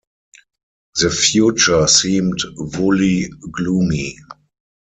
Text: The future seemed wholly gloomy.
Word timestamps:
The 0.99 1.11
future 1.11 1.85
seemed 1.85 2.41
wholly 2.73 3.27
gloomy. 3.51 4.17